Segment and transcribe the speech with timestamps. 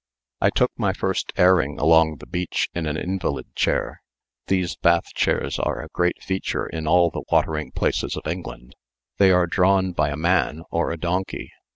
[0.41, 4.01] I took my first airing along the beach in an invalid chair.
[4.47, 8.73] These bath chairs are a great feature in all the watering places of England.
[9.19, 11.51] They are drawn by a man or a donkey.